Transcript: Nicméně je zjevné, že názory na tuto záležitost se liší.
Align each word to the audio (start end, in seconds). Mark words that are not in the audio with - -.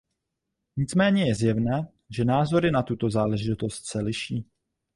Nicméně 0.77 1.27
je 1.27 1.35
zjevné, 1.35 1.87
že 2.09 2.25
názory 2.25 2.71
na 2.71 2.83
tuto 2.83 3.09
záležitost 3.09 3.85
se 3.89 4.01
liší. 4.01 4.45